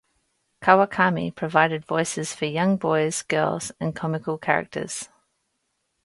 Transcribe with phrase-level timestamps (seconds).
[0.63, 5.09] Kawakami provided voices for young boys, girls and comical characters.